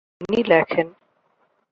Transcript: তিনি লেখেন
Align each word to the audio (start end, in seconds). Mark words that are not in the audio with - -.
তিনি 0.19 0.39
লেখেন 0.43 0.87